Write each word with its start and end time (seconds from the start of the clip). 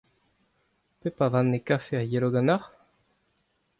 Pep 0.99 1.19
a 1.25 1.29
vanne 1.33 1.59
kafe 1.67 1.95
a 2.01 2.03
yelo 2.11 2.29
ganeoc'h? 2.33 2.67